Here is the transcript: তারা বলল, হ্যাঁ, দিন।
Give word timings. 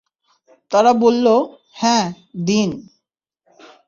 তারা 0.71 0.91
বলল, 0.93 1.25
হ্যাঁ, 1.71 2.05
দিন। 2.45 2.69